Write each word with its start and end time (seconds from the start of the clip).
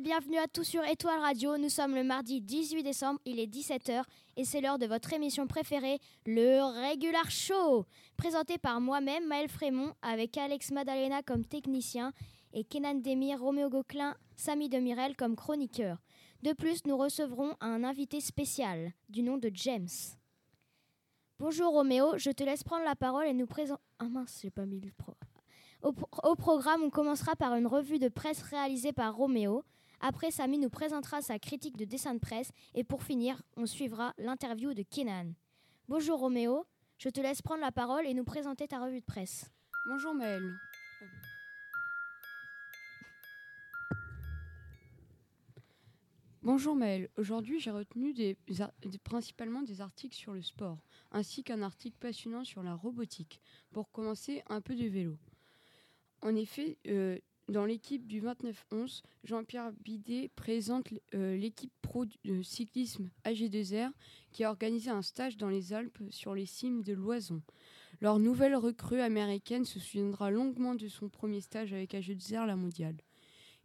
bienvenue 0.00 0.36
à 0.36 0.46
tous 0.46 0.64
sur 0.64 0.84
Étoile 0.84 1.20
Radio. 1.20 1.56
Nous 1.56 1.70
sommes 1.70 1.94
le 1.94 2.04
mardi 2.04 2.42
18 2.42 2.82
décembre, 2.82 3.18
il 3.24 3.40
est 3.40 3.46
17h 3.46 4.02
et 4.36 4.44
c'est 4.44 4.60
l'heure 4.60 4.78
de 4.78 4.84
votre 4.84 5.14
émission 5.14 5.46
préférée, 5.46 6.00
le 6.26 6.60
Regular 6.90 7.30
Show. 7.30 7.86
Présenté 8.18 8.58
par 8.58 8.78
moi-même, 8.82 9.26
Maël 9.26 9.48
Frémont, 9.48 9.94
avec 10.02 10.36
Alex 10.36 10.70
Madalena 10.70 11.22
comme 11.22 11.46
technicien 11.46 12.12
et 12.52 12.62
Kenan 12.64 12.96
Demir, 12.96 13.40
Roméo 13.40 13.70
Gauquelin, 13.70 14.14
Samy 14.36 14.68
Demirel 14.68 15.16
comme 15.16 15.34
chroniqueur. 15.34 16.02
De 16.42 16.52
plus, 16.52 16.84
nous 16.84 16.98
recevrons 16.98 17.54
un 17.62 17.82
invité 17.82 18.20
spécial 18.20 18.92
du 19.08 19.22
nom 19.22 19.38
de 19.38 19.50
James. 19.54 19.88
Bonjour 21.38 21.72
Roméo, 21.72 22.18
je 22.18 22.30
te 22.30 22.44
laisse 22.44 22.64
prendre 22.64 22.84
la 22.84 22.96
parole 22.96 23.28
et 23.28 23.32
nous 23.32 23.46
présenter. 23.46 23.82
Ah 23.98 24.08
mince, 24.10 24.40
j'ai 24.42 24.50
pas 24.50 24.66
mis 24.66 24.80
le 24.80 24.90
pro. 24.92 25.14
Au, 25.80 25.94
au, 26.22 26.34
programme, 26.34 26.82
on 26.82 26.90
commencera 26.90 27.34
par 27.34 27.54
une 27.54 27.66
revue 27.66 27.98
de 27.98 28.08
presse 28.08 28.42
réalisée 28.42 28.92
par 28.92 29.16
Roméo. 29.16 29.64
Après, 30.00 30.30
Samy 30.30 30.58
nous 30.58 30.70
présentera 30.70 31.22
sa 31.22 31.38
critique 31.38 31.76
de 31.76 31.84
dessin 31.84 32.14
de 32.14 32.20
presse. 32.20 32.50
Et 32.74 32.84
pour 32.84 33.02
finir, 33.02 33.42
on 33.56 33.66
suivra 33.66 34.14
l'interview 34.18 34.74
de 34.74 34.82
Kenan. 34.82 35.32
Bonjour 35.88 36.18
Roméo, 36.18 36.66
je 36.98 37.08
te 37.08 37.20
laisse 37.20 37.42
prendre 37.42 37.60
la 37.60 37.72
parole 37.72 38.06
et 38.06 38.14
nous 38.14 38.24
présenter 38.24 38.66
ta 38.66 38.80
revue 38.84 39.00
de 39.00 39.04
presse. 39.04 39.50
Bonjour 39.88 40.14
Maël. 40.14 40.42
Bonjour 46.42 46.76
Maël, 46.76 47.08
aujourd'hui 47.16 47.58
j'ai 47.58 47.72
retenu 47.72 48.14
principalement 49.02 49.62
des 49.62 49.80
articles 49.80 50.14
sur 50.14 50.32
le 50.32 50.42
sport, 50.42 50.78
ainsi 51.10 51.42
qu'un 51.42 51.60
article 51.62 51.96
passionnant 51.98 52.44
sur 52.44 52.62
la 52.62 52.74
robotique. 52.74 53.40
Pour 53.72 53.90
commencer, 53.90 54.42
un 54.48 54.60
peu 54.60 54.76
de 54.76 54.86
vélo. 54.86 55.16
En 56.22 56.34
effet, 56.34 56.78
euh, 56.86 57.18
dans 57.48 57.64
l'équipe 57.64 58.06
du 58.06 58.20
29-11, 58.20 59.02
Jean-Pierre 59.24 59.72
Bidet 59.84 60.30
présente 60.34 60.88
euh, 61.14 61.36
l'équipe 61.36 61.72
pro 61.82 62.04
de 62.24 62.42
cyclisme 62.42 63.10
AG2R 63.24 63.90
qui 64.32 64.44
a 64.44 64.50
organisé 64.50 64.90
un 64.90 65.02
stage 65.02 65.36
dans 65.36 65.48
les 65.48 65.72
Alpes 65.72 66.02
sur 66.10 66.34
les 66.34 66.46
cimes 66.46 66.82
de 66.82 66.92
l'Oison. 66.92 67.42
Leur 68.00 68.18
nouvelle 68.18 68.56
recrue 68.56 69.00
américaine 69.00 69.64
se 69.64 69.78
souviendra 69.78 70.30
longuement 70.30 70.74
de 70.74 70.88
son 70.88 71.08
premier 71.08 71.40
stage 71.40 71.72
avec 71.72 71.94
AG2R 71.94 72.46
la 72.46 72.56
mondiale. 72.56 72.96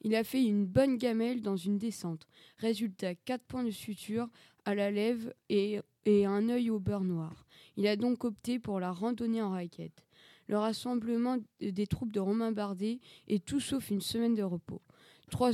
Il 0.03 0.15
a 0.15 0.23
fait 0.23 0.43
une 0.43 0.65
bonne 0.65 0.97
gamelle 0.97 1.41
dans 1.41 1.57
une 1.57 1.77
descente. 1.77 2.27
Résultat, 2.57 3.15
4 3.15 3.43
points 3.43 3.63
de 3.63 3.71
suture 3.71 4.29
à 4.65 4.73
la 4.73 4.89
lèvre 4.89 5.31
et, 5.49 5.79
et 6.05 6.25
un 6.25 6.49
œil 6.49 6.69
au 6.69 6.79
beurre 6.79 7.03
noir. 7.03 7.45
Il 7.77 7.87
a 7.87 7.95
donc 7.95 8.23
opté 8.23 8.57
pour 8.57 8.79
la 8.79 8.91
randonnée 8.91 9.41
en 9.41 9.51
raquette. 9.51 10.03
Le 10.51 10.57
rassemblement 10.57 11.37
des 11.61 11.87
troupes 11.87 12.11
de 12.11 12.19
Romain 12.19 12.51
Bardet 12.51 12.99
est 13.29 13.45
tout 13.45 13.61
sauf 13.61 13.89
une 13.89 14.01
semaine 14.01 14.35
de 14.35 14.43
repos. 14.43 14.81
Trois, 15.29 15.51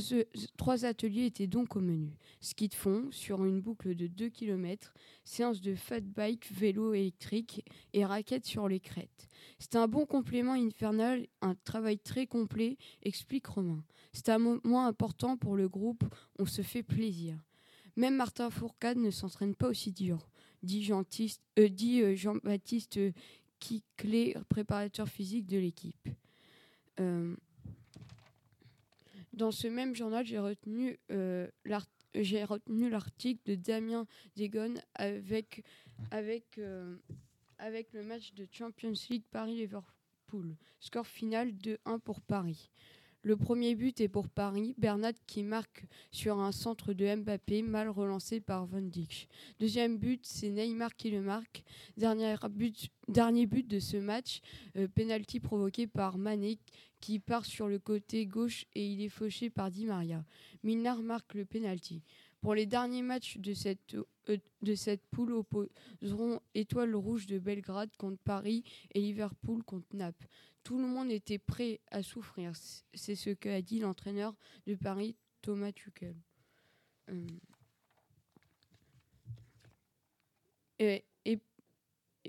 trois, 0.56 0.84
ateliers 0.84 1.26
étaient 1.26 1.46
donc 1.46 1.76
au 1.76 1.80
menu. 1.80 2.16
Ski 2.40 2.66
de 2.66 2.74
fond 2.74 3.06
sur 3.12 3.44
une 3.44 3.60
boucle 3.60 3.94
de 3.94 4.08
2 4.08 4.28
km, 4.28 4.92
séance 5.22 5.60
de 5.60 5.76
fat 5.76 6.00
bike, 6.00 6.50
vélo 6.50 6.94
électrique 6.94 7.64
et 7.92 8.04
raquettes 8.04 8.46
sur 8.46 8.66
les 8.66 8.80
crêtes. 8.80 9.28
C'est 9.60 9.76
un 9.76 9.86
bon 9.86 10.04
complément 10.04 10.54
infernal, 10.54 11.28
un 11.42 11.54
travail 11.54 12.00
très 12.00 12.26
complet, 12.26 12.76
explique 13.04 13.46
Romain. 13.46 13.84
C'est 14.12 14.30
un 14.30 14.38
moment 14.38 14.84
important 14.84 15.36
pour 15.36 15.54
le 15.54 15.68
groupe, 15.68 16.02
on 16.40 16.44
se 16.44 16.62
fait 16.62 16.82
plaisir. 16.82 17.38
Même 17.94 18.16
Martin 18.16 18.50
Fourcade 18.50 18.98
ne 18.98 19.12
s'entraîne 19.12 19.54
pas 19.54 19.68
aussi 19.68 19.92
dur, 19.92 20.28
dit 20.62 20.82
Jean-Baptiste 20.82 21.42
euh, 21.58 21.68
euh, 22.02 22.16
Jean 22.16 22.36
euh, 23.58 23.80
Kiclé, 23.96 24.36
préparateur 24.48 25.08
physique 25.08 25.46
de 25.46 25.58
l'équipe. 25.58 26.08
Euh, 27.00 27.34
dans 29.32 29.52
ce 29.52 29.68
même 29.68 29.94
journal, 29.94 30.26
j'ai 30.26 30.38
retenu 30.38 30.98
euh, 31.12 31.46
j'ai 32.14 32.44
retenu 32.44 32.88
l'article 32.88 33.40
de 33.44 33.54
Damien 33.54 34.06
Degon 34.36 34.74
avec, 34.94 35.62
avec, 36.10 36.58
euh, 36.58 36.96
avec 37.58 37.92
le 37.92 38.02
match 38.02 38.34
de 38.34 38.46
Champions 38.50 38.94
League 39.10 39.24
Paris-Liverpool. 39.30 40.56
Score 40.80 41.06
final 41.06 41.56
de 41.56 41.78
1 41.84 41.98
pour 41.98 42.20
Paris. 42.20 42.70
Le 43.28 43.36
premier 43.36 43.74
but 43.74 44.00
est 44.00 44.08
pour 44.08 44.26
Paris, 44.30 44.74
Bernat 44.78 45.12
qui 45.26 45.42
marque 45.42 45.84
sur 46.10 46.38
un 46.38 46.50
centre 46.50 46.94
de 46.94 47.14
Mbappé 47.14 47.60
mal 47.60 47.90
relancé 47.90 48.40
par 48.40 48.64
Van 48.64 48.80
Dijk. 48.80 49.28
Deuxième 49.60 49.98
but, 49.98 50.24
c'est 50.24 50.48
Neymar 50.48 50.96
qui 50.96 51.10
le 51.10 51.20
marque. 51.20 51.62
Dernier 51.98 52.38
but, 52.48 53.68
de 53.68 53.80
ce 53.80 53.98
match, 53.98 54.40
euh, 54.78 54.88
penalty 54.88 55.40
provoqué 55.40 55.86
par 55.86 56.16
Mané 56.16 56.58
qui 57.00 57.18
part 57.18 57.44
sur 57.44 57.68
le 57.68 57.78
côté 57.78 58.24
gauche 58.24 58.64
et 58.74 58.86
il 58.86 59.02
est 59.02 59.10
fauché 59.10 59.50
par 59.50 59.70
Di 59.70 59.84
Maria. 59.84 60.24
Milnar 60.62 61.02
marque 61.02 61.34
le 61.34 61.44
penalty. 61.44 62.02
Pour 62.40 62.54
les 62.54 62.64
derniers 62.64 63.02
matchs 63.02 63.36
de 63.36 63.52
cette, 63.52 63.94
euh, 64.30 64.38
de 64.62 64.74
cette 64.74 65.04
poule 65.10 65.34
opposeront 65.34 66.40
Étoile 66.54 66.94
Rouge 66.94 67.26
de 67.26 67.38
Belgrade 67.38 67.90
contre 67.98 68.22
Paris 68.22 68.64
et 68.94 69.00
Liverpool 69.00 69.62
contre 69.64 69.94
Naples. 69.94 70.28
Tout 70.68 70.76
le 70.76 70.86
monde 70.86 71.10
était 71.10 71.38
prêt 71.38 71.80
à 71.90 72.02
souffrir. 72.02 72.52
C'est 72.92 73.14
ce 73.14 73.30
qu'a 73.30 73.62
dit 73.62 73.78
l'entraîneur 73.78 74.34
de 74.66 74.74
Paris, 74.74 75.16
Thomas 75.40 75.72
Tuchel. 75.72 76.14
Euh. 77.08 77.26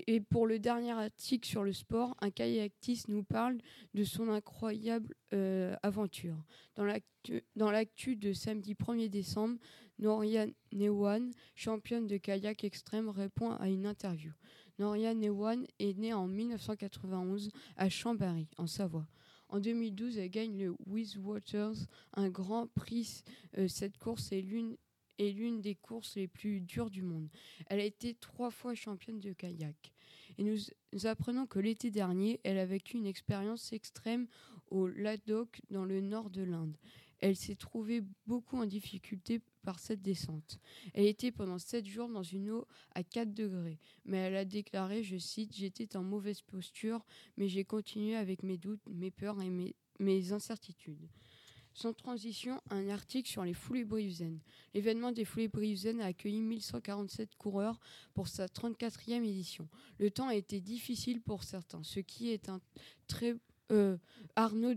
Et, 0.06 0.20
pour 0.30 0.46
le 0.46 0.58
dernier 0.58 0.92
article 0.92 1.46
sur 1.46 1.64
le 1.64 1.74
sport, 1.74 2.16
un 2.22 2.30
kayakiste 2.30 3.08
nous 3.08 3.24
parle 3.24 3.58
de 3.92 4.04
son 4.04 4.30
incroyable 4.30 5.14
euh, 5.34 5.76
aventure. 5.82 6.42
Dans 6.76 7.70
l'actu 7.70 8.16
de 8.16 8.32
samedi 8.32 8.72
1er 8.72 9.10
décembre, 9.10 9.58
Noria 9.98 10.46
Newan, 10.72 11.30
championne 11.54 12.06
de 12.06 12.16
kayak 12.16 12.64
extrême, 12.64 13.10
répond 13.10 13.50
à 13.50 13.68
une 13.68 13.84
interview. 13.84 14.32
Noria 14.80 15.12
Newan 15.12 15.66
est 15.78 15.98
née 15.98 16.14
en 16.14 16.26
1991 16.26 17.50
à 17.76 17.90
Chambéry, 17.90 18.48
en 18.56 18.66
Savoie. 18.66 19.06
En 19.50 19.60
2012, 19.60 20.16
elle 20.16 20.30
gagne 20.30 20.56
le 20.56 20.74
Waters, 21.18 21.74
un 22.14 22.30
grand 22.30 22.66
prix. 22.66 23.22
Euh, 23.58 23.68
cette 23.68 23.98
course 23.98 24.32
est 24.32 24.40
l'une 24.40 25.60
des 25.60 25.74
courses 25.74 26.16
les 26.16 26.28
plus 26.28 26.62
dures 26.62 26.88
du 26.88 27.02
monde. 27.02 27.28
Elle 27.66 27.80
a 27.80 27.84
été 27.84 28.14
trois 28.14 28.50
fois 28.50 28.74
championne 28.74 29.20
de 29.20 29.34
kayak. 29.34 29.92
Et 30.38 30.44
nous, 30.44 30.56
nous 30.94 31.06
apprenons 31.06 31.46
que 31.46 31.58
l'été 31.58 31.90
dernier, 31.90 32.40
elle 32.42 32.56
a 32.56 32.64
vécu 32.64 32.96
une 32.96 33.06
expérience 33.06 33.74
extrême 33.74 34.28
au 34.70 34.86
Ladakh 34.88 35.60
dans 35.68 35.84
le 35.84 36.00
nord 36.00 36.30
de 36.30 36.42
l'Inde. 36.42 36.78
Elle 37.20 37.36
s'est 37.36 37.56
trouvée 37.56 38.02
beaucoup 38.26 38.56
en 38.56 38.66
difficulté 38.66 39.40
par 39.62 39.78
cette 39.78 40.02
descente. 40.02 40.58
Elle 40.94 41.06
était 41.06 41.30
pendant 41.30 41.58
sept 41.58 41.86
jours 41.86 42.08
dans 42.08 42.22
une 42.22 42.50
eau 42.50 42.66
à 42.94 43.02
4 43.02 43.32
degrés, 43.32 43.78
mais 44.04 44.18
elle 44.18 44.36
a 44.36 44.44
déclaré, 44.44 45.02
je 45.02 45.18
cite, 45.18 45.54
J'étais 45.54 45.96
en 45.96 46.02
mauvaise 46.02 46.42
posture, 46.42 47.04
mais 47.36 47.48
j'ai 47.48 47.64
continué 47.64 48.16
avec 48.16 48.42
mes 48.42 48.56
doutes, 48.56 48.80
mes 48.88 49.10
peurs 49.10 49.40
et 49.42 49.50
mes, 49.50 50.32
incertitudes. 50.32 51.08
Sans 51.72 51.92
transition, 51.92 52.60
un 52.70 52.88
article 52.88 53.30
sur 53.30 53.44
les 53.44 53.54
foulées 53.54 53.84
briouzennes. 53.84 54.40
L'événement 54.74 55.12
des 55.12 55.24
foulées 55.24 55.48
briouzennes 55.48 56.00
a 56.00 56.06
accueilli 56.06 56.40
1147 56.40 57.36
coureurs 57.36 57.78
pour 58.12 58.28
sa 58.28 58.46
34e 58.46 59.22
édition. 59.22 59.68
Le 59.98 60.10
temps 60.10 60.28
a 60.28 60.34
été 60.34 60.60
difficile 60.60 61.20
pour 61.20 61.44
certains, 61.44 61.84
ce 61.84 62.00
qui 62.00 62.30
est 62.30 62.48
un 62.48 62.60
très... 63.06 63.36
Euh, 63.70 63.96
Arnaud 64.36 64.74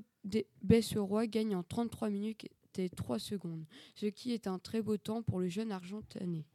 Besseroy 0.61 1.27
gagne 1.27 1.55
en 1.55 1.63
33 1.63 2.09
minutes 2.09 2.47
3 2.95 3.19
secondes, 3.19 3.65
ce 3.95 4.07
qui 4.07 4.31
est 4.31 4.47
un 4.47 4.59
très 4.59 4.81
beau 4.81 4.97
temps 4.97 5.21
pour 5.21 5.39
le 5.39 5.47
jeune 5.47 5.71
argentanais. 5.71 6.45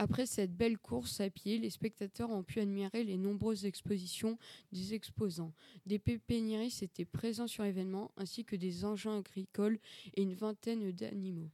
Après 0.00 0.26
cette 0.26 0.56
belle 0.56 0.78
course 0.78 1.20
à 1.20 1.28
pied, 1.28 1.58
les 1.58 1.70
spectateurs 1.70 2.30
ont 2.30 2.44
pu 2.44 2.60
admirer 2.60 3.02
les 3.02 3.16
nombreuses 3.16 3.64
expositions 3.64 4.38
des 4.70 4.94
exposants. 4.94 5.52
Des 5.86 5.98
pépiniéristes 5.98 6.84
étaient 6.84 7.04
présents 7.04 7.48
sur 7.48 7.64
l'événement, 7.64 8.12
ainsi 8.16 8.44
que 8.44 8.54
des 8.54 8.84
engins 8.84 9.18
agricoles 9.18 9.80
et 10.14 10.22
une 10.22 10.34
vingtaine 10.34 10.92
d'animaux. 10.92 11.50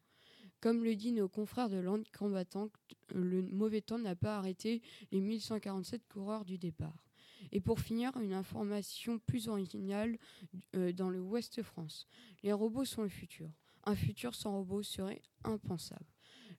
Comme 0.61 0.85
le 0.85 0.95
dit 0.95 1.13
nos 1.13 1.29
confrères 1.29 1.71
de 1.71 1.79
l'Ande 1.79 2.05
combattant, 2.17 2.69
le 3.15 3.43
mauvais 3.43 3.81
temps 3.81 3.99
n'a 3.99 4.15
pas 4.15 4.37
arrêté 4.37 4.83
les 5.11 5.21
1147 5.21 6.03
coureurs 6.07 6.45
du 6.45 6.59
départ. 6.59 7.05
Et 7.53 7.61
pour 7.61 7.81
finir, 7.81 8.17
une 8.17 8.33
information 8.33 9.19
plus 9.19 9.49
originale 9.49 10.19
euh, 10.75 10.93
dans 10.93 11.11
le 11.11 11.21
Ouest 11.21 11.63
France. 11.63 12.07
Les 12.43 12.53
robots 12.53 12.85
sont 12.85 13.03
le 13.03 13.09
futur. 13.09 13.51
Un 13.85 13.95
futur 13.95 14.35
sans 14.35 14.53
robots 14.53 14.83
serait 14.83 15.23
impensable. 15.45 16.07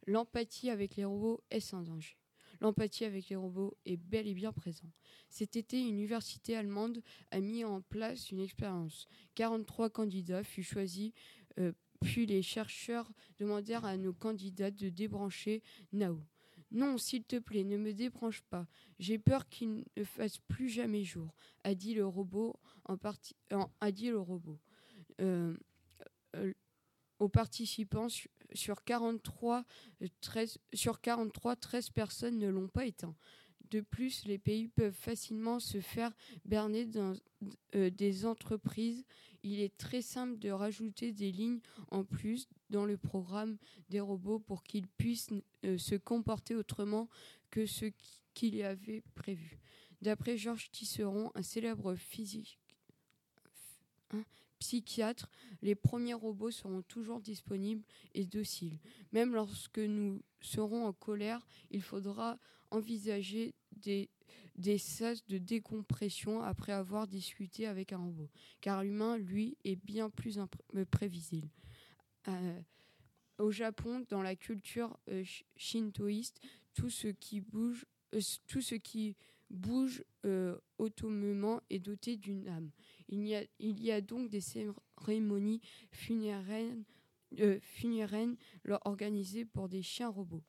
L'empathie 0.08 0.70
avec 0.70 0.96
les 0.96 1.06
robots 1.06 1.42
est 1.50 1.60
sans 1.60 1.82
danger. 1.82 2.18
L'empathie 2.62 3.06
avec 3.06 3.30
les 3.30 3.36
robots 3.36 3.76
est 3.86 3.98
bel 3.98 4.28
et 4.28 4.34
bien 4.34 4.54
présente. 4.54 4.94
Cet 5.30 5.56
été, 5.56 5.80
une 5.80 5.96
université 5.96 6.56
allemande 6.56 7.02
a 7.32 7.40
mis 7.40 7.64
en 7.64 7.82
place 7.82 8.32
une 8.32 8.40
expérience. 8.40 9.08
43 9.36 9.90
candidats 9.90 10.44
furent 10.44 10.64
choisis, 10.64 11.12
euh, 11.60 11.74
puis 12.02 12.26
les 12.26 12.42
chercheurs 12.42 13.12
demandèrent 13.40 13.86
à 13.86 13.98
nos 13.98 14.14
candidats 14.14 14.72
de 14.72 14.90
débrancher 14.90 15.64
Nao. 15.92 16.22
Non, 16.72 16.98
s'il 16.98 17.24
te 17.24 17.38
plaît, 17.38 17.64
ne 17.64 17.78
me 17.78 17.94
débranche 17.94 18.42
pas. 18.42 18.68
J'ai 19.00 19.18
peur 19.18 19.48
qu'il 19.50 19.86
ne 19.96 20.04
fasse 20.04 20.40
plus 20.40 20.70
jamais 20.70 21.04
jour, 21.04 21.34
a 21.64 21.76
dit 21.76 21.94
le 21.94 22.06
robot. 22.06 22.56
Euh, 25.22 25.58
euh, 26.36 26.54
aux 27.20 27.30
participants 27.30 28.08
sur 28.54 28.84
43, 28.84 29.64
13, 30.20 30.58
sur 30.74 31.00
43, 31.00 31.56
13 31.56 31.90
personnes 31.92 32.38
ne 32.38 32.50
l'ont 32.50 32.68
pas 32.68 32.86
éteint. 32.86 33.16
De 33.70 33.80
plus, 33.80 34.26
les 34.26 34.38
pays 34.38 34.68
peuvent 34.68 34.94
facilement 34.94 35.60
se 35.60 35.80
faire 35.80 36.12
berner 36.44 36.86
dans 36.86 37.16
des 37.74 38.26
entreprises. 38.26 39.06
Il 39.48 39.60
est 39.60 39.78
très 39.78 40.02
simple 40.02 40.40
de 40.40 40.50
rajouter 40.50 41.12
des 41.12 41.32
lignes 41.32 41.60
en 41.92 42.04
plus 42.04 42.48
dans 42.72 42.84
le 42.84 42.98
programme 42.98 43.58
des 43.90 44.00
robots 44.00 44.40
pour 44.40 44.64
qu'ils 44.64 44.88
puissent 44.88 45.30
se 45.64 45.96
comporter 45.96 46.56
autrement 46.56 47.08
que 47.52 47.68
ce 47.68 47.86
qu'il 48.34 48.56
y 48.56 48.64
avait 48.64 49.04
prévu. 49.14 49.60
D'après 50.02 50.36
Georges 50.36 50.72
Tisseron, 50.72 51.32
un 51.36 51.44
célèbre 51.44 51.94
physique, 51.94 52.60
psychiatre, 54.66 55.30
les 55.62 55.76
premiers 55.76 56.16
robots 56.16 56.50
seront 56.50 56.82
toujours 56.82 57.22
disponibles 57.22 57.84
et 58.16 58.26
dociles. 58.26 58.80
Même 59.12 59.36
lorsque 59.36 59.78
nous 59.78 60.24
serons 60.42 60.88
en 60.88 60.94
colère, 60.94 61.46
il 61.70 61.84
faudra 61.84 62.40
envisager 62.72 63.54
des, 63.74 64.10
des 64.56 64.80
sas 64.80 65.24
de 65.28 65.38
décompression 65.38 66.42
après 66.42 66.72
avoir 66.72 67.06
discuté 67.06 67.68
avec 67.68 67.94
un 67.94 68.00
robot, 68.00 68.32
car 68.60 68.84
l'humain, 68.84 69.18
lui, 69.18 69.56
est 69.66 69.76
bien 69.76 70.10
plus 70.10 70.40
euh, 70.40 70.86
prévisible. 70.86 71.50
Euh, 72.28 72.60
au 73.38 73.52
Japon, 73.52 74.04
dans 74.10 74.24
la 74.24 74.36
culture 74.36 74.98
euh, 75.10 75.24
shintoïste, 75.58 76.40
tout 76.74 76.90
ce 76.90 77.10
qui 77.10 77.40
bouge, 77.40 77.86
tout 78.48 78.62
ce 78.62 78.74
qui 78.74 79.16
bouge 79.50 80.04
autonomement 80.78 81.62
est 81.70 81.80
doté 81.80 82.18
d'une 82.18 82.48
âme. 82.48 82.72
Il 83.08 83.26
y, 83.26 83.36
a, 83.36 83.44
il 83.60 83.82
y 83.82 83.92
a 83.92 84.02
donc 84.02 84.30
des 84.30 84.42
cérémonies 84.42 85.62
funéraires, 85.92 86.76
euh, 87.40 87.60
funéraires 87.62 88.30
organisées 88.86 89.46
pour 89.46 89.70
des 89.70 89.82
chiens 89.84 90.10
robots. 90.10 90.44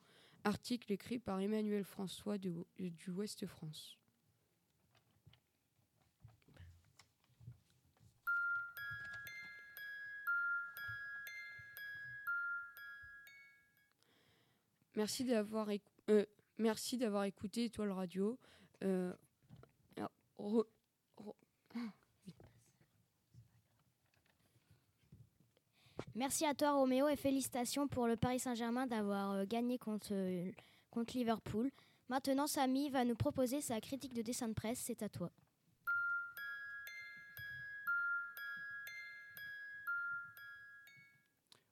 Article 0.45 0.93
écrit 0.93 1.19
par 1.19 1.41
Emmanuel 1.41 1.85
François 1.85 2.39
du 2.39 3.11
Ouest 3.11 3.47
France. 3.47 3.99
Merci 14.97 15.25
d'avoir 15.25 15.69
euh, 16.09 16.25
merci 16.57 16.97
d'avoir 16.97 17.25
écouté 17.25 17.65
Étoile 17.65 17.91
Radio. 17.91 18.39
Euh, 18.85 19.13
Merci 26.17 26.47
à 26.47 26.55
toi 26.55 26.73
Roméo 26.73 27.09
et 27.09 27.17
félicitations 27.17 27.89
pour 27.89 28.07
le 28.07 28.17
Paris 28.17 28.39
Saint-Germain 28.39 28.87
d'avoir 28.87 29.33
euh, 29.33 29.45
gagné 29.45 29.77
contre, 29.77 30.13
euh, 30.13 30.51
contre 30.91 31.15
Liverpool. 31.15 31.71
Maintenant 32.09 32.47
Samy 32.47 32.89
va 32.89 33.05
nous 33.05 33.15
proposer 33.15 33.61
sa 33.61 33.83
critique 33.83 34.15
de 34.15 34.23
dessin 34.23 34.49
de 34.49 34.55
presse, 34.55 34.79
c'est 34.79 35.03
à 35.03 35.11
toi. 35.11 35.31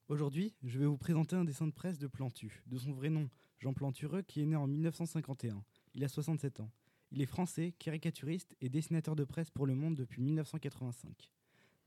Aujourd'hui, 0.09 0.53
je 0.62 0.79
vais 0.79 0.85
vous 0.85 0.99
présenter 0.99 1.37
un 1.37 1.45
dessin 1.45 1.67
de 1.67 1.73
presse 1.73 1.99
de 1.99 2.06
Plantu, 2.06 2.62
de 2.67 2.77
son 2.77 2.93
vrai 2.93 3.09
nom, 3.09 3.31
Jean 3.59 3.73
Plantureux, 3.73 4.21
qui 4.21 4.43
est 4.43 4.47
né 4.47 4.56
en 4.56 4.67
1951. 4.67 5.65
Il 5.95 6.05
a 6.05 6.09
67 6.09 6.61
ans. 6.61 6.71
Il 7.17 7.23
est 7.23 7.27
français, 7.27 7.73
caricaturiste 7.79 8.57
et 8.61 8.69
dessinateur 8.69 9.15
de 9.15 9.23
presse 9.23 9.49
pour 9.49 9.67
Le 9.67 9.77
Monde 9.77 9.95
depuis 9.95 10.21
1985. 10.21 11.31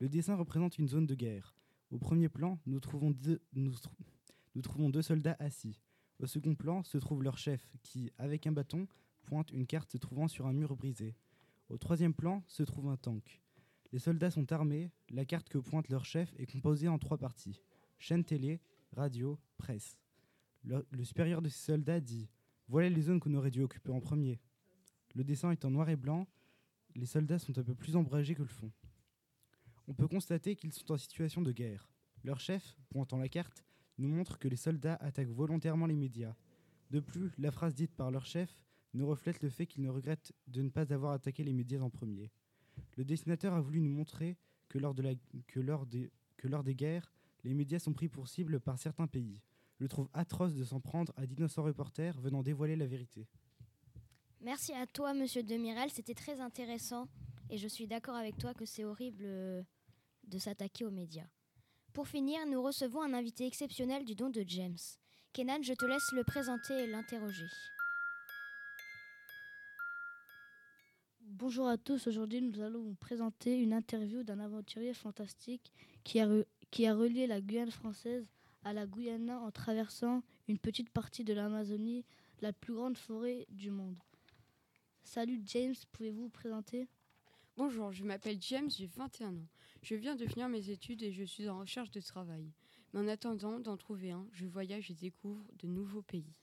Le 0.00 0.08
dessin 0.08 0.34
représente 0.34 0.78
une 0.78 0.88
zone 0.88 1.04
de 1.04 1.14
guerre. 1.14 1.54
Au 1.90 1.98
premier 1.98 2.30
plan, 2.30 2.58
nous 2.64 2.80
trouvons, 2.80 3.10
deux, 3.10 3.42
soldats 5.02 5.36
assis. 5.38 5.78
Au 6.18 6.24
second 6.24 6.54
plan 6.54 6.82
se 6.82 6.96
trouve 6.96 7.22
leur 7.22 7.36
chef 7.36 7.68
qui, 7.82 8.10
avec 8.16 8.46
un 8.46 8.52
bâton, 8.52 8.88
pointe 9.26 9.52
une 9.52 9.66
carte 9.66 9.92
se 9.92 9.98
trouvant 9.98 10.28
sur 10.28 10.46
un 10.46 10.54
mur 10.54 10.74
brisé. 10.74 11.14
Au 11.68 11.76
troisième 11.76 12.14
plan 12.14 12.42
se 12.46 12.62
trouve 12.62 12.88
un 12.88 12.96
tank. 12.96 13.42
Les 13.92 13.98
soldats 13.98 14.30
sont 14.30 14.50
armés, 14.50 14.90
la 15.10 15.26
carte 15.26 15.50
que 15.50 15.58
pointe 15.58 15.90
leur 15.90 16.06
chef 16.06 16.32
est 16.38 16.50
composée 16.50 16.88
en 16.88 16.98
trois 16.98 17.18
parties. 17.18 17.60
Chaîne 17.98 18.24
télé, 18.24 18.62
radio, 18.92 19.38
presse. 19.58 19.98
Le 20.64 21.04
supérieur 21.04 21.42
de 21.42 21.50
ces 21.50 21.66
soldats 21.72 22.00
dit 22.00 22.30
Voilà 22.66 22.88
les 22.88 23.02
zones 23.02 23.20
qu'on 23.20 23.34
aurait 23.34 23.50
dû 23.50 23.60
occuper 23.60 23.90
en 23.90 24.00
premier. 24.00 24.40
Le 25.14 25.24
dessin 25.24 25.50
est 25.50 25.64
en 25.64 25.70
noir 25.70 25.88
et 25.88 25.96
blanc, 25.96 26.26
les 26.94 27.06
soldats 27.06 27.38
sont 27.38 27.58
un 27.58 27.62
peu 27.62 27.74
plus 27.74 27.96
ombragés 27.96 28.34
que 28.34 28.42
le 28.42 28.48
fond 28.48 28.72
on 29.88 29.94
peut 29.94 30.06
constater 30.06 30.54
qu'ils 30.54 30.72
sont 30.72 30.92
en 30.92 30.98
situation 30.98 31.40
de 31.40 31.50
guerre. 31.50 31.90
Leur 32.22 32.40
chef, 32.40 32.76
pointant 32.90 33.16
la 33.16 33.28
carte, 33.28 33.64
nous 33.96 34.08
montre 34.08 34.38
que 34.38 34.46
les 34.46 34.56
soldats 34.56 34.96
attaquent 35.00 35.30
volontairement 35.30 35.86
les 35.86 35.96
médias. 35.96 36.36
De 36.90 37.00
plus, 37.00 37.32
la 37.38 37.50
phrase 37.50 37.74
dite 37.74 37.96
par 37.96 38.10
leur 38.10 38.26
chef 38.26 38.60
nous 38.92 39.06
reflète 39.06 39.42
le 39.42 39.48
fait 39.48 39.66
qu'ils 39.66 39.82
ne 39.82 39.88
regrettent 39.88 40.32
de 40.46 40.60
ne 40.62 40.68
pas 40.68 40.92
avoir 40.92 41.12
attaqué 41.12 41.42
les 41.42 41.54
médias 41.54 41.80
en 41.80 41.90
premier. 41.90 42.30
Le 42.96 43.04
dessinateur 43.04 43.54
a 43.54 43.60
voulu 43.60 43.80
nous 43.80 43.90
montrer 43.90 44.36
que 44.68 44.78
lors, 44.78 44.94
des 44.94 46.74
guerres, 46.74 47.12
les 47.44 47.54
médias 47.54 47.78
sont 47.78 47.94
pris 47.94 48.08
pour 48.08 48.28
cible 48.28 48.60
par 48.60 48.78
certains 48.78 49.06
pays. 49.06 49.40
Je 49.80 49.86
trouve 49.86 50.10
atroce 50.12 50.54
de 50.54 50.64
s'en 50.64 50.80
prendre 50.80 51.14
à 51.16 51.26
d'innocents 51.26 51.62
reporters 51.62 52.20
venant 52.20 52.42
dévoiler 52.42 52.76
la 52.76 52.86
vérité. 52.86 53.26
Merci 54.40 54.72
à 54.72 54.86
toi, 54.86 55.14
monsieur 55.14 55.42
Demirel, 55.42 55.90
c'était 55.90 56.14
très 56.14 56.40
intéressant 56.40 57.08
et 57.50 57.58
je 57.58 57.66
suis 57.66 57.88
d'accord 57.88 58.14
avec 58.14 58.38
toi 58.38 58.54
que 58.54 58.64
c'est 58.64 58.84
horrible 58.84 59.24
euh, 59.24 59.62
de 60.28 60.38
s'attaquer 60.38 60.84
aux 60.84 60.92
médias. 60.92 61.26
Pour 61.92 62.06
finir, 62.06 62.46
nous 62.46 62.62
recevons 62.62 63.02
un 63.02 63.14
invité 63.14 63.46
exceptionnel 63.46 64.04
du 64.04 64.14
don 64.14 64.30
de 64.30 64.44
James. 64.46 64.78
Kenan, 65.32 65.62
je 65.62 65.74
te 65.74 65.84
laisse 65.84 66.12
le 66.12 66.22
présenter 66.22 66.84
et 66.84 66.86
l'interroger. 66.86 67.48
Bonjour 71.20 71.66
à 71.66 71.76
tous, 71.76 72.06
aujourd'hui 72.06 72.40
nous 72.40 72.60
allons 72.60 72.82
vous 72.82 72.94
présenter 72.94 73.58
une 73.60 73.72
interview 73.72 74.22
d'un 74.22 74.38
aventurier 74.38 74.94
fantastique 74.94 75.72
qui 76.04 76.20
a, 76.20 76.28
qui 76.70 76.86
a 76.86 76.94
relié 76.94 77.26
la 77.26 77.40
Guyane 77.40 77.72
française 77.72 78.28
à 78.62 78.72
la 78.72 78.86
Guyane 78.86 79.30
en 79.30 79.50
traversant 79.50 80.22
une 80.46 80.58
petite 80.58 80.90
partie 80.90 81.24
de 81.24 81.32
l'Amazonie, 81.32 82.04
la 82.40 82.52
plus 82.52 82.74
grande 82.74 82.96
forêt 82.96 83.44
du 83.50 83.70
monde. 83.70 83.98
Salut 85.10 85.40
James, 85.46 85.74
pouvez-vous 85.92 86.24
vous 86.24 86.28
présenter? 86.28 86.86
Bonjour, 87.56 87.92
je 87.92 88.04
m'appelle 88.04 88.36
James, 88.42 88.68
j'ai 88.68 88.84
21 88.88 89.38
ans. 89.38 89.48
Je 89.80 89.94
viens 89.94 90.14
de 90.14 90.26
finir 90.26 90.50
mes 90.50 90.68
études 90.68 91.02
et 91.02 91.12
je 91.12 91.24
suis 91.24 91.48
en 91.48 91.60
recherche 91.60 91.90
de 91.90 92.02
travail. 92.02 92.52
Mais 92.92 93.00
en 93.00 93.08
attendant 93.08 93.58
d'en 93.58 93.78
trouver 93.78 94.10
un, 94.10 94.28
je 94.32 94.44
voyage 94.44 94.90
et 94.90 94.94
découvre 94.94 95.42
de 95.60 95.66
nouveaux 95.66 96.02
pays. 96.02 96.34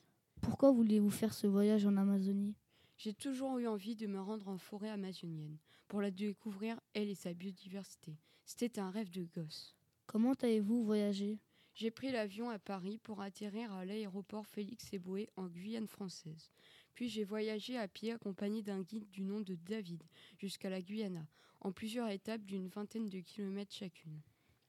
Pourquoi 0.41 0.71
voulez-vous 0.71 1.11
faire 1.11 1.35
ce 1.35 1.45
voyage 1.45 1.85
en 1.85 1.95
Amazonie? 1.95 2.55
J'ai 2.97 3.13
toujours 3.13 3.59
eu 3.59 3.67
envie 3.67 3.95
de 3.95 4.07
me 4.07 4.19
rendre 4.19 4.47
en 4.47 4.57
forêt 4.57 4.89
amazonienne 4.89 5.59
pour 5.87 6.01
la 6.01 6.09
découvrir, 6.09 6.79
elle 6.95 7.09
et 7.09 7.15
sa 7.15 7.35
biodiversité. 7.35 8.17
C'était 8.45 8.79
un 8.79 8.89
rêve 8.89 9.11
de 9.11 9.25
gosse. 9.25 9.75
Comment 10.07 10.33
avez-vous 10.41 10.83
voyagé? 10.83 11.37
J'ai 11.75 11.91
pris 11.91 12.11
l'avion 12.11 12.49
à 12.49 12.57
Paris 12.57 12.97
pour 12.97 13.21
atterrir 13.21 13.71
à 13.73 13.85
l'aéroport 13.85 14.47
Félix 14.47 14.91
Éboué 14.91 15.29
en 15.35 15.45
Guyane 15.45 15.87
française. 15.87 16.49
Puis 16.95 17.09
j'ai 17.09 17.25
voyagé 17.25 17.77
à 17.77 17.87
pied 17.87 18.13
accompagné 18.13 18.61
d'un 18.61 18.81
guide 18.81 19.09
du 19.09 19.21
nom 19.21 19.41
de 19.41 19.55
David 19.55 20.01
jusqu'à 20.37 20.69
la 20.69 20.81
Guyana, 20.81 21.27
en 21.59 21.73
plusieurs 21.73 22.09
étapes 22.09 22.45
d'une 22.45 22.69
vingtaine 22.69 23.09
de 23.09 23.19
kilomètres 23.19 23.75
chacune. 23.75 24.21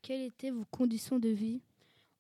Quelles 0.03 0.27
étaient 0.27 0.51
vos 0.51 0.65
conditions 0.65 1.21
de 1.21 1.29
vie? 1.29 1.63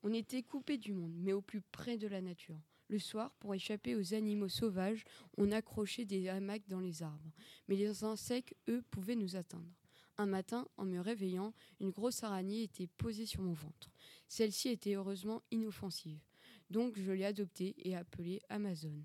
On 0.04 0.14
était 0.14 0.44
coupés 0.44 0.78
du 0.78 0.92
monde, 0.92 1.14
mais 1.16 1.32
au 1.32 1.40
plus 1.40 1.60
près 1.60 1.98
de 1.98 2.06
la 2.06 2.20
nature. 2.20 2.60
Le 2.88 3.00
soir, 3.00 3.32
pour 3.40 3.52
échapper 3.52 3.96
aux 3.96 4.14
animaux 4.14 4.48
sauvages, 4.48 5.02
on 5.36 5.50
accrochait 5.50 6.04
des 6.04 6.28
hamacs 6.28 6.68
dans 6.68 6.78
les 6.78 7.02
arbres. 7.02 7.32
Mais 7.66 7.74
les 7.74 8.04
insectes, 8.04 8.54
eux, 8.68 8.84
pouvaient 8.92 9.16
nous 9.16 9.34
atteindre. 9.34 9.74
Un 10.18 10.26
matin, 10.26 10.68
en 10.76 10.84
me 10.84 11.00
réveillant, 11.00 11.52
une 11.80 11.90
grosse 11.90 12.22
araignée 12.22 12.62
était 12.62 12.86
posée 12.86 13.26
sur 13.26 13.42
mon 13.42 13.54
ventre. 13.54 13.90
Celle-ci 14.28 14.68
était 14.68 14.94
heureusement 14.94 15.42
inoffensive. 15.50 16.20
Donc 16.70 16.96
je 16.96 17.10
l'ai 17.10 17.24
adoptée 17.24 17.74
et 17.78 17.96
appelée 17.96 18.40
Amazon. 18.48 19.02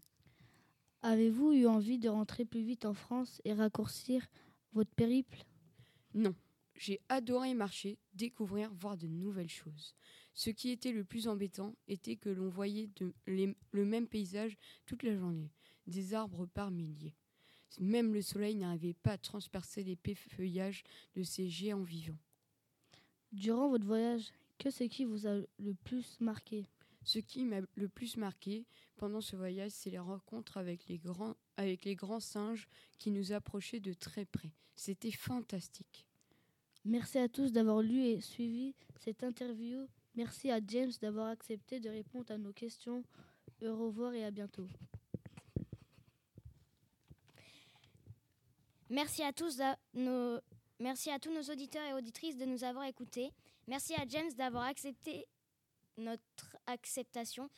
Avez-vous 1.03 1.53
eu 1.53 1.65
envie 1.65 1.97
de 1.97 2.09
rentrer 2.09 2.45
plus 2.45 2.61
vite 2.61 2.85
en 2.85 2.93
France 2.93 3.41
et 3.43 3.53
raccourcir 3.53 4.27
votre 4.73 4.91
périple? 4.91 5.45
Non. 6.13 6.35
J'ai 6.75 6.99
adoré 7.09 7.53
marcher, 7.53 7.97
découvrir, 8.13 8.71
voir 8.73 8.97
de 8.97 9.07
nouvelles 9.07 9.49
choses. 9.49 9.95
Ce 10.33 10.49
qui 10.49 10.69
était 10.69 10.91
le 10.91 11.03
plus 11.03 11.27
embêtant 11.27 11.75
était 11.87 12.15
que 12.15 12.29
l'on 12.29 12.49
voyait 12.49 12.89
le 13.25 13.85
même 13.85 14.07
paysage 14.07 14.57
toute 14.85 15.03
la 15.03 15.15
journée, 15.15 15.51
des 15.87 16.13
arbres 16.13 16.45
par 16.45 16.71
milliers. 16.71 17.15
Même 17.79 18.13
le 18.13 18.21
soleil 18.21 18.55
n'arrivait 18.55 18.93
pas 18.93 19.13
à 19.13 19.17
transpercer 19.17 19.83
l'épais 19.83 20.15
feuillage 20.15 20.83
de 21.15 21.23
ces 21.23 21.49
géants 21.49 21.83
vivants. 21.83 22.19
Durant 23.31 23.69
votre 23.69 23.85
voyage, 23.85 24.31
que 24.57 24.69
ce 24.69 24.83
qui 24.83 25.05
vous 25.05 25.27
a 25.27 25.39
le 25.59 25.73
plus 25.83 26.19
marqué? 26.19 26.67
Ce 27.03 27.19
qui 27.19 27.45
m'a 27.45 27.61
le 27.75 27.89
plus 27.89 28.17
marqué 28.17 28.65
pendant 28.97 29.21
ce 29.21 29.35
voyage, 29.35 29.71
c'est 29.71 29.89
les 29.89 29.99
rencontres 29.99 30.57
avec 30.57 30.87
les 30.87 30.97
grands, 30.97 31.35
avec 31.57 31.85
les 31.85 31.95
grands 31.95 32.19
singes 32.19 32.67
qui 32.97 33.11
nous 33.11 33.31
approchaient 33.31 33.79
de 33.79 33.93
très 33.93 34.25
près. 34.25 34.53
C'était 34.75 35.11
fantastique. 35.11 36.05
Merci 36.85 37.17
à 37.19 37.29
tous 37.29 37.51
d'avoir 37.51 37.81
lu 37.81 38.03
et 38.03 38.21
suivi 38.21 38.75
cette 38.99 39.23
interview 39.23 39.87
Merci 40.15 40.51
à 40.51 40.59
James 40.67 40.91
d'avoir 41.01 41.27
accepté 41.27 41.79
de 41.79 41.89
répondre 41.89 42.31
à 42.31 42.37
nos 42.37 42.51
questions. 42.51 43.03
Au 43.61 43.75
revoir 43.75 44.13
et 44.13 44.25
à 44.25 44.31
bientôt. 44.31 44.67
Merci 48.89 49.23
à 49.23 49.31
tous 49.31 49.61
nos 49.93 50.39
merci 50.79 51.11
à 51.11 51.19
tous 51.19 51.31
nos 51.31 51.43
auditeurs 51.43 51.85
et 51.87 51.93
auditrices 51.93 52.35
de 52.35 52.45
nous 52.45 52.65
avoir 52.65 52.85
écoutés. 52.85 53.31
Merci 53.67 53.93
à 53.95 54.05
James 54.07 54.33
d'avoir 54.37 54.63
accepté 54.63 55.27
notre 56.01 56.57
acceptation 56.67 57.49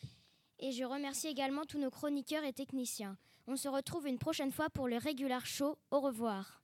et 0.60 0.72
je 0.72 0.84
remercie 0.84 1.28
également 1.28 1.66
tous 1.66 1.80
nos 1.80 1.90
chroniqueurs 1.90 2.44
et 2.44 2.54
techniciens. 2.54 3.18
On 3.48 3.58
se 3.58 3.68
retrouve 3.68 4.08
une 4.08 4.20
prochaine 4.20 4.52
fois 4.52 4.70
pour 4.70 4.88
le 4.88 4.98
Regular 4.98 5.46
Show. 5.46 5.78
Au 5.92 6.00
revoir. 6.00 6.63